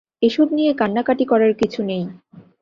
এসব 0.21 0.47
নিয়ে 0.57 0.71
কাঁন্নাকাটি 0.73 1.25
করার 1.25 1.53
কিছু 1.61 1.79
নেই। 1.83 2.03